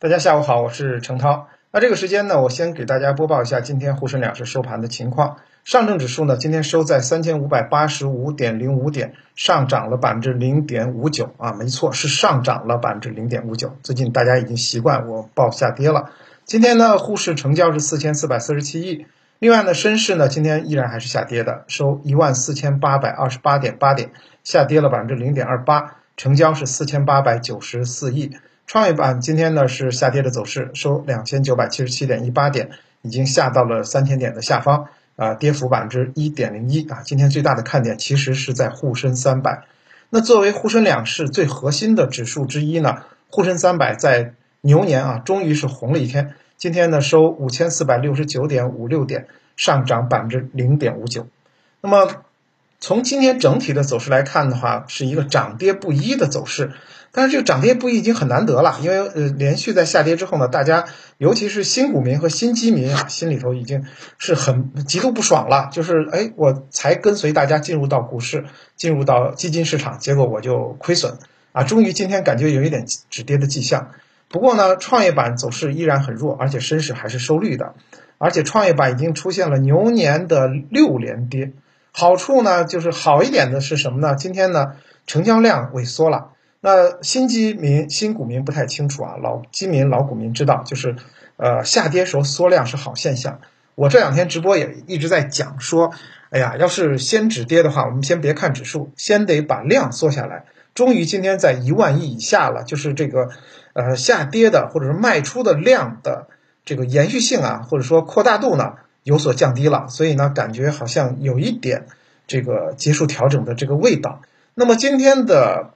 [0.00, 1.48] 大家下午好，我是程涛。
[1.72, 5.38] 那这个时间呢，我先给大家播报一下今天沪深两市收盘的情况。
[5.64, 13.74] 上证指数呢，今天收在三千五百八十五点零五点，上涨了百分之零点五九啊，没错，是上涨了百分之零点五九。
[13.82, 16.12] 最近大家已经习惯我报下跌了。
[16.44, 19.06] 今天呢，沪市成交是四千四百四十七亿。
[19.40, 24.12] 另外呢，深市呢今天依然还是下跌的，收一万四千八百二十八点八点，
[24.44, 28.30] 下跌了百分之零点二八，成交是四千八百九十四亿。
[28.68, 32.68] 创业板今天呢是下跌的走势，收两千九百七十七点一八点，
[33.00, 37.00] 已经下到了三千点的下方，啊，跌幅百分之一点零一啊。
[37.02, 39.64] 今天最大的看点其实是在沪深三百。
[40.10, 46.34] 那作为沪深两市最核心的指数之一呢，沪深三百在牛年啊，终于是红了一天。
[46.58, 51.26] 今天呢收五千四百六十九点五六点，上涨百分之零点五九。
[51.80, 52.06] 那么
[52.80, 56.72] 从今天整体的走势来看的话，是一个涨跌不一的走势。
[57.10, 60.84] 但是这个涨跌不一已经很难得了，因为呃连续在下跌之后呢，大家
[61.16, 63.84] 尤其是新股民和新基民啊，心里头已经
[64.18, 65.70] 是很极度不爽了。
[65.72, 68.44] 就是哎，我才跟随大家进入到股市，
[68.76, 71.18] 进入到基金市场，结果我就亏损
[71.52, 71.64] 啊！
[71.64, 73.90] 终于今天感觉有一点止跌的迹象。
[74.28, 77.74] 不过呢，创业板走势依然很弱，而且深市还是收绿的，
[78.18, 81.52] 而且创业板已经出现了牛年的六连跌。
[81.90, 84.14] 好处呢，就是好一点的是什么呢？
[84.14, 84.74] 今天呢，
[85.06, 86.32] 成交量萎缩了。
[86.60, 90.96] 那新基民、新股民不太清楚啊，老基民、老股民知道，就是，
[91.36, 93.40] 呃，下跌时候缩量是好现象。
[93.76, 95.92] 我这两天直播也一直在讲说，
[96.30, 100.46] 哎呀，要是先止跌的话，我们先别看指数，先得把量缩下来。
[100.74, 103.28] 终于今天在一万亿以下了，就是这个，
[103.74, 106.26] 呃，下跌的或者是卖出的量的
[106.64, 111.86] 这个延续性啊，或者说扩大度呢有所降低了，所以呢，感觉好像有一点
[112.26, 114.22] 这个结束调整的这个味道。
[114.54, 115.74] 那么今天的。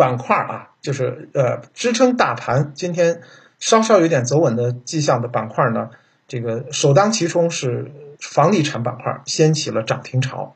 [0.00, 3.20] 板块啊，就是呃支撑大盘今天
[3.58, 5.90] 稍稍有点走稳的迹象的板块呢，
[6.26, 10.54] 这个首当其冲是房地产板块，掀起了涨停潮。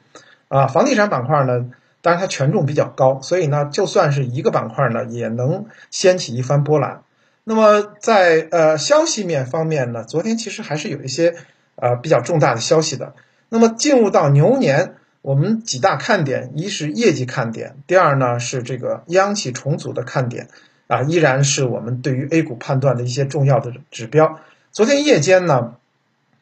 [0.49, 1.67] 啊，房地产板块呢，
[2.01, 7.03] 当然它权重比较高，所以呢，就算是一个板块呢，也能掀起一番波澜。
[7.45, 11.35] 那么在呃消息面方面呢，昨天其实还是有一些
[11.77, 13.13] 呃比较重大的消息的。
[13.51, 14.95] 那么进入到牛年。
[15.25, 20.49] 我们几大看点，一是业绩看点，第二呢是这个央企重组的看点，
[20.87, 24.39] 啊，依然是我们对于 A 股判断的一些重要的指标。
[24.71, 25.77] 昨天夜间呢，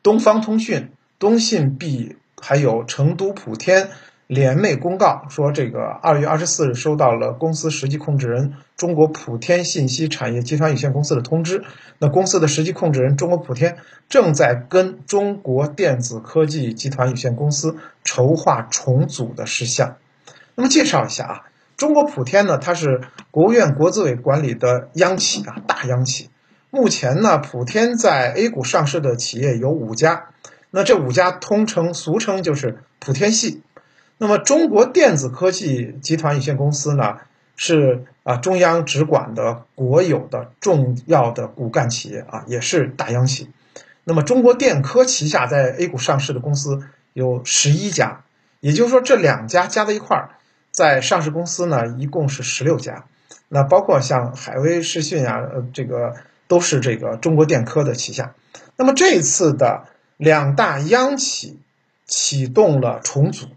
[0.03, 0.91] 东方通讯、
[1.21, 3.91] 东信 B 还有成都普天。
[4.33, 11.63] 联袂公告说，这个二月二十四日收到了公司实际控制人中国普天信息产业集团有限公司的通知。
[11.99, 13.77] 那公司的实际控制人中国普天
[14.09, 19.97] 正在跟中国电子科技集团有限公司筹划重组的事项。
[20.55, 21.43] 那么介绍一下啊，
[21.77, 26.31] 中国普天呢，它是国务院国资委管理的央企啊，大央企。
[26.71, 30.29] 目前呢，普天在 A 股上市的企业有五家，
[30.71, 33.61] 那这五家通称俗称就是普天系。
[34.23, 37.17] 那么，中国电子科技集团有限公司呢，
[37.57, 43.51] 是啊中央直管的国有的重要的骨干企业啊，也是大央企。
[44.05, 46.79] 那么，中国电科旗下在 A 股上市的公司
[47.13, 48.23] 有十一家，
[48.61, 50.31] 也就是说，这两家加在一块儿，
[50.71, 53.07] 在上市公司呢，一共是十六家。
[53.49, 56.15] 那包括像海威视讯啊，呃，这个
[56.47, 58.35] 都是这个中国电科的旗下。
[58.77, 61.59] 那么，这次的两大央企
[62.07, 63.49] 启动了重组。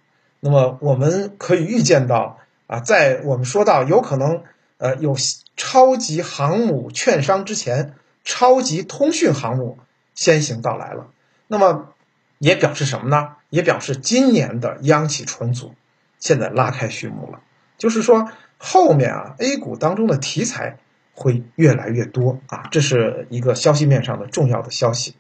[0.46, 4.44] 那么我们可以预见到啊，在我们说到有可能
[4.78, 5.16] 呃有
[5.58, 9.80] 超级航母券商之前，超级通讯航母
[10.14, 11.08] 先行到来了。
[11.48, 11.96] 那么
[12.38, 13.38] 也表示什么呢？
[13.50, 15.74] 也表示今年的央企重组
[16.20, 17.40] 现在拉开序幕了。
[17.80, 18.30] 就是说
[18.60, 20.78] 后面啊，A 股当中的题材
[21.16, 25.16] 会越来越多啊，这是一个消息面上的重要的消息。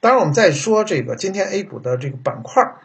[0.00, 2.76] 当然，我们再说这个今天 A 股的这个板块儿。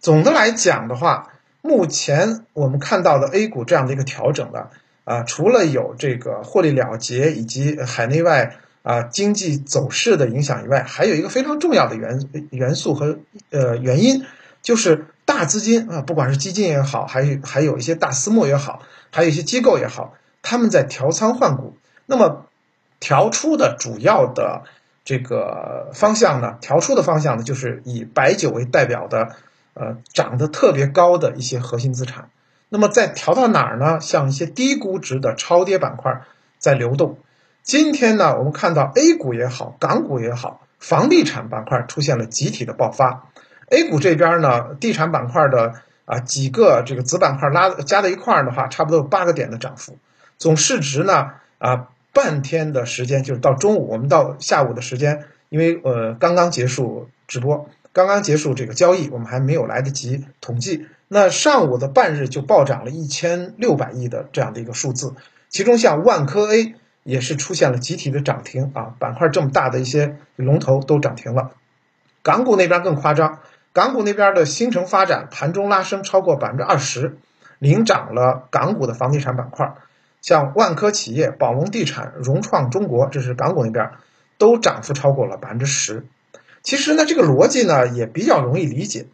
[0.00, 1.30] 总的来讲的话，
[1.60, 4.68] 目前我们看到的 A 股这样的一个调整呢，
[5.04, 13.18] 啊，除了有这个获利了结以及海内外啊经济走势的影响以外，还有一个非常重要的元元素和
[13.50, 14.24] 呃原因，
[14.62, 18.80] 就是大资金啊，不管是基金也好，还有还有一些大私募也好，
[19.10, 21.76] 还有一些机构也好，他们在调仓换股。
[22.06, 22.46] 那么
[23.00, 24.62] 调出的主要的
[25.04, 29.36] 这个方向呢，调出的方向呢，就是以白酒为代表的。
[29.74, 32.30] 呃，涨得特别高的一些核心资产，
[32.68, 34.00] 那么再调到哪儿呢？
[34.00, 36.22] 像一些低估值的超跌板块
[36.58, 37.18] 在流动。
[37.62, 43.28] 今天呢，我们看到 A 股也好，港股也好，房地产板块出现了集体的爆发。
[43.68, 45.74] A 股这边呢，地产板块的
[46.04, 49.96] 啊几个这个子板块拉加在一块儿的话，差不多有八个点的涨幅，
[50.38, 60.86] 总市值呢啊半天的时间，就是到中午，我们到下午的时间，因为呃刚刚结束直播，刚刚结束这个交易，我们还没有来得及统计。
[61.08, 65.14] 那上午的半日就暴涨了一千六百亿的这样的一个数字，
[65.48, 71.50] 其中像万科 A 也是出现了集体的涨停啊，板块这么大的一些龙头都涨停了。
[72.22, 73.40] 港股那边更夸张，
[73.72, 77.16] 港股那边的新城发展盘中拉升超过百分之二十，
[77.58, 79.74] 领涨了港股的房地产板块，
[80.22, 83.90] 像万科企业、宝龙地产、融创中国，这是港股那边
[84.38, 86.04] 都涨幅超过了百分之十。
[86.62, 89.06] 其实呢，这个逻辑呢也比较容易理解。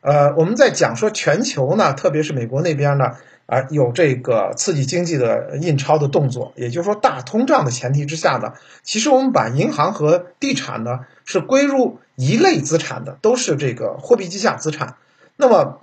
[0.00, 3.16] 呃，我们在讲说全球呢，特别是美国那边呢，
[3.46, 8.52] 啊，有这个刺激经济的印钞的动作，也就是说大通胀的前提之下呢，
[8.84, 14.94] 其实我们把银行和地产呢是归入一类资产的，都是这个货币计价资产。
[15.36, 15.80] 那么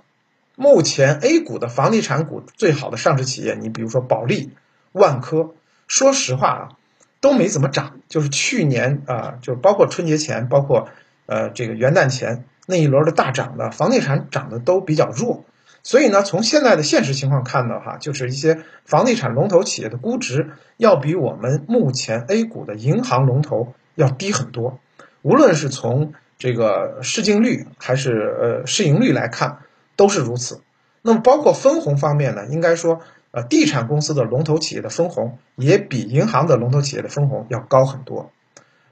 [0.56, 4.52] 目前 A 股的房地产股最好的上市企业，你比如说保利、
[4.92, 5.50] 万科，
[5.86, 6.68] 说实话啊，
[7.20, 10.88] 都没怎么涨，就是去年啊，就包括春节前，包括
[11.26, 12.44] 呃这个元旦前。
[12.66, 15.44] 那一轮的大涨的房地产涨得都比较弱，
[15.82, 24.78] 所以呢，从现在的现实情况看的话，就是一些房地产龙头企业的估值要比我们目前 A 股的银行龙头要低很多。
[25.20, 29.58] 无论是从这个市净率还是呃市盈率来看，
[29.94, 30.62] 都是如此。
[31.02, 38.30] 那么包括分红方面呢，应该说呃地产公司的龙头企业的分红也比银行的龙头企业的分红要高很多。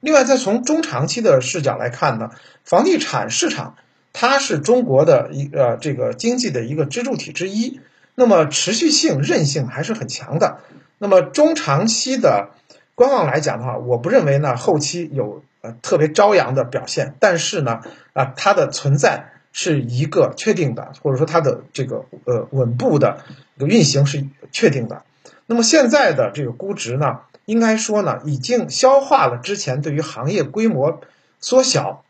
[0.03, 2.31] 另外，再从中长期的视角来看呢，
[2.65, 3.77] 房地产市场
[4.13, 7.81] 它是中国的一呃这个经济的一个支柱体之一，
[8.17, 10.59] 那么持续性、韧性还是很强的。
[10.99, 12.51] 那么中长期的
[12.97, 17.83] 观望来讲的话，我不认为呢后期有呃特别朝阳的表现，但是呢
[18.13, 23.21] 啊它的存在是一个确定的，或者说它的这个呃稳步的
[23.57, 25.05] 一个运行是确定的。
[25.47, 27.21] 那么现在的这个估值呢？
[27.44, 31.00] 应该说呢，已经消化了之前对于行业规模
[31.41, 32.05] 缩小，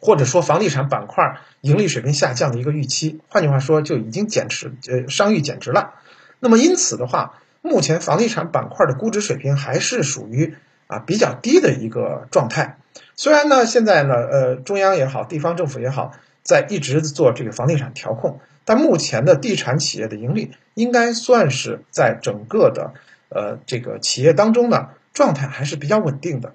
[0.00, 3.20] 或者说房地产板块盈利水平下降的一个预期。
[3.28, 5.94] 换句话说，就已经减持，呃，商誉减值了。
[6.38, 10.54] 那么因此的话，目前房地产板块的估值水平还是属于
[10.86, 12.78] 啊比较低的一个状态。
[13.14, 16.12] 虽然呢，现在呢，呃，中央也好，地方政府也好，
[16.42, 22.94] 在一直做这个房地产调控，但目前的地产企业的盈利应该算是在整个的。
[23.30, 26.54] 呃，这个企业当中呢，状态还是比较稳定的。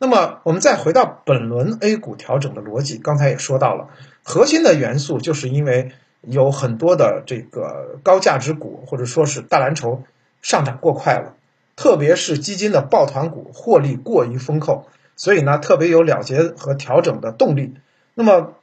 [0.00, 3.88] 那么，我们再回到本轮 A 股调整的逻辑，刚才也说到了，
[4.22, 10.02] 核心的元素就是因为有很多的这个高价值股或者说是大蓝筹
[10.42, 11.34] 上涨过快了，
[11.74, 14.86] 特别是基金的抱团股获利过于丰厚，
[15.16, 17.74] 所以呢，特别有了结和调整的动力。
[18.14, 18.54] 那么，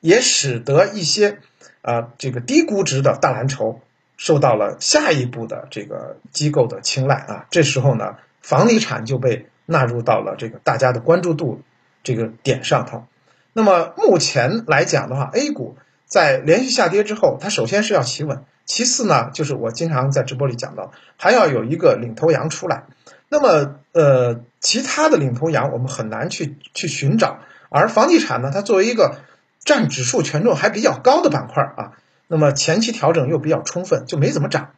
[0.00, 1.38] 也使得一些
[1.82, 3.80] 啊这个低估值的大蓝筹。
[4.16, 11.60] 受到了下一步的这个机构的青睐啊，这时候呢，房地产就被纳入到了这个大家的关注度
[12.02, 13.04] 这个点上头。
[13.52, 15.76] 那么目前来讲的话，A 股
[16.06, 22.84] 在连续下跌之后，它首先是要企稳，其次呢，就是我经常在直播里讲到，还要有一个领头羊出来。
[23.28, 27.38] 那么呃，其他的领头羊我们很难去去寻找，
[27.70, 29.18] 而房地产呢，它作为一个
[29.64, 31.92] 占指数权重还比较高的板块啊。
[32.28, 34.70] 那么前期调整又比较充分，就没怎么涨，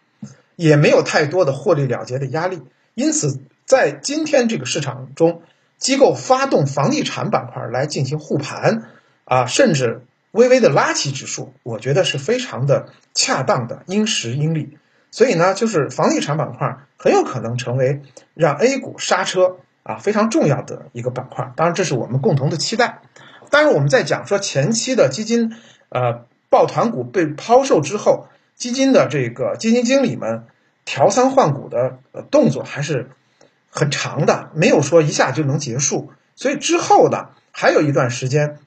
[0.55, 2.63] 也没有太多的获利了结的压力，
[2.95, 5.41] 因此在今天这个市场中，
[5.79, 8.83] 机构发动房地产板块来进行护盘，
[9.25, 10.03] 啊，甚至
[10.33, 14.77] 微微的拉起指数，我觉得是非常的恰当的，因时因利。
[15.11, 18.03] 所以呢，就是房地产板块很有可能成为
[18.35, 21.51] 让 A 股刹车啊非常重要的一个板块。
[21.57, 23.01] 当然，这是我们共同的期待。
[23.49, 25.57] 当然，我们在讲说前期的基金，
[25.89, 26.27] 呃。
[26.51, 28.27] 抱团股被抛售之后，
[28.57, 30.47] 基金的这个基金经理们
[30.85, 31.99] 调仓换股的
[32.31, 33.11] 动作还是
[33.71, 36.11] 很长的，没有说一下就能结束。
[36.35, 38.59] 所以之后呢，还有一段时间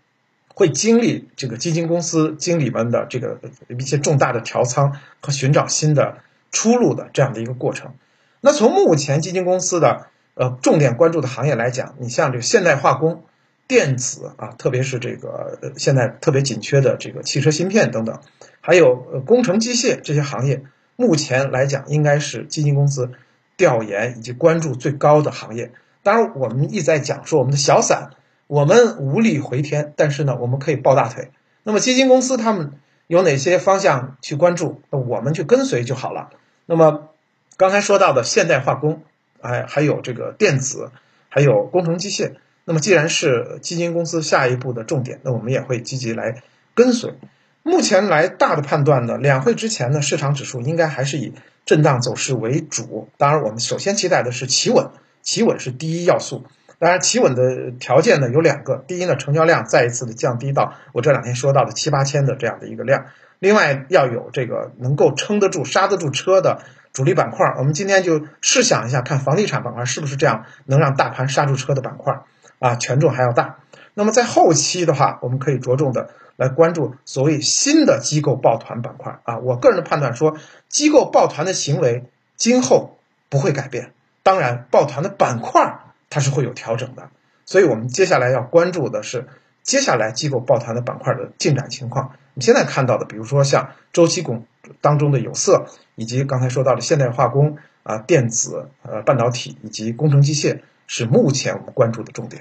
[0.53, 6.17] 会经历这个基金公司经理们的这个一些重大的调仓和寻找新的
[6.51, 7.93] 出路的这样的一个过程。
[8.41, 13.23] 那从目前基金公司的呃重点关注的行业来讲，你像这个现代化工。
[13.67, 18.19] 电子啊，特别是这个现在特别紧缺的这个汽车芯片等等，
[18.59, 20.63] 还有呃工程机械这些行业，
[20.97, 23.11] 目前来讲应该是基金公司
[23.55, 25.71] 调研以及关注最高的行业。
[26.03, 28.09] 当然，我们一直在讲说我们的小散，
[28.47, 31.31] 我们无力回天，但是呢，我们可以抱大腿。
[31.63, 32.73] 那么基金公司他们
[33.07, 36.31] 有哪些方向去关注，那我们去跟随就好了。
[36.65, 37.09] 那么
[37.55, 39.03] 刚才说到的现代化工，
[39.39, 40.91] 哎，还有这个电子，
[41.29, 42.33] 还有工程机械。
[42.65, 46.43] 那么，既然是基金公司下一步的重点，那我们也会积极来
[46.75, 47.15] 跟随。
[47.63, 51.33] 目前来大的判断呢，两会之前呢，市场指数应该还是以
[51.65, 53.09] 震荡走势为主。
[53.17, 54.89] 当然，我们首先期待的是企稳。
[55.21, 56.45] 企稳是第一要素。
[56.79, 63.05] 当然，企稳的条件呢有两个，第一呢，成交量再一次的降低到我这两天说到的七八千的这样的一个量。
[63.37, 66.63] 另外要有这个能够撑得住、刹得住车的
[66.93, 67.53] 主力板块。
[67.57, 72.21] 我们今天就试想一下，看房地产板块是不是这样能让大盘刹住车的板块
[72.61, 73.57] 啊，权重还要大。
[73.95, 79.39] 那么在后期的话，我们可以着重的来关注所谓新的机构抱团板块啊。
[79.39, 80.37] 我个人的判断说，
[80.69, 82.05] 机构抱团的行为
[82.37, 82.99] 今后
[83.29, 83.91] 不会改变，
[84.21, 85.79] 当然抱团的板块
[86.11, 87.09] 它是会有调整的。
[87.45, 89.27] 所以我们接下来要关注的是
[89.63, 92.13] 接下来机构抱团的板块的进展情况。
[92.35, 94.45] 你现在看到的，比如说像周期股
[94.79, 95.65] 当中的有色，
[95.95, 102.39] 以及刚才说到的现代化工啊、电子、呃半导体以及工程机械，是目前我们关注的重点。